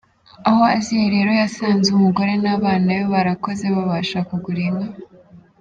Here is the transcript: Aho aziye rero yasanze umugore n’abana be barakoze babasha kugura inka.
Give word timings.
Aho 0.47 0.61
aziye 0.75 1.05
rero 1.15 1.31
yasanze 1.41 1.87
umugore 1.91 2.33
n’abana 2.43 2.87
be 2.99 3.05
barakoze 3.13 3.65
babasha 3.75 4.19
kugura 4.27 4.61
inka. 4.69 4.87